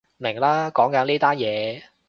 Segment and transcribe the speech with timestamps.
[0.17, 1.83] 明喇，講緊呢單嘢